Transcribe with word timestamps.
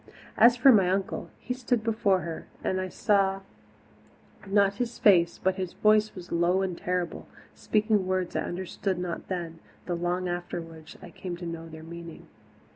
As 0.35 0.57
for 0.57 0.71
my 0.71 0.89
uncle, 0.89 1.29
he 1.39 1.53
stood 1.53 1.83
before 1.83 2.21
her 2.21 2.47
and 2.63 2.81
I 2.81 2.89
saw 2.89 3.41
not 4.47 4.77
his 4.77 4.97
face, 4.97 5.37
but 5.37 5.57
his 5.57 5.73
voice 5.73 6.15
was 6.15 6.31
low 6.31 6.63
and 6.63 6.75
terrible, 6.75 7.27
speaking 7.53 8.07
words 8.07 8.35
I 8.35 8.41
understood 8.41 8.97
not 8.97 9.27
then, 9.27 9.59
though 9.85 9.93
long 9.93 10.27
afterwards 10.27 10.97
I 11.03 11.11
came 11.11 11.37
to 11.37 11.45
know 11.45 11.69
their 11.69 11.83
meaning. 11.83 12.25